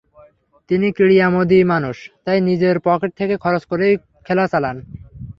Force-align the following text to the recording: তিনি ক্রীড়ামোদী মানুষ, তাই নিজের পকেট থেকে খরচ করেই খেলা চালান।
তিনি 0.69 0.87
ক্রীড়ামোদী 0.91 1.59
মানুষ, 1.63 1.97
তাই 2.25 2.39
নিজের 2.41 2.75
পকেট 2.79 3.11
থেকে 3.17 3.35
খরচ 3.37 3.63
করেই 3.65 3.93
খেলা 4.25 4.45
চালান। 4.47 4.77